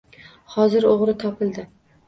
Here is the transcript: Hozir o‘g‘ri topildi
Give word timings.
Hozir 0.53 0.89
o‘g‘ri 0.93 1.15
topildi 1.27 1.69